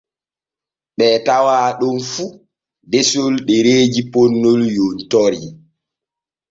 Ɓee 0.97 1.15
tawaa 1.25 1.67
ɗon 1.79 1.97
faa 2.11 2.31
desol 2.91 3.35
ɗereeji 3.47 4.01
ponnol 4.11 4.61
yontori. 4.77 5.41